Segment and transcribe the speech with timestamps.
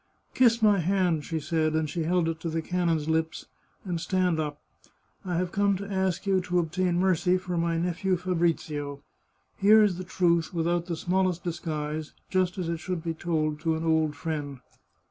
[0.33, 3.45] "Kiss my hand," she said, and she held it to the canon's lips,"
[3.85, 4.59] and stand up.
[5.23, 9.03] I have come to ask you to obtain mercy for my nephew Fabrizio.
[9.57, 13.75] Here is the truth, without the smallest disguise, just as it should be told to
[13.75, 14.61] an old friend.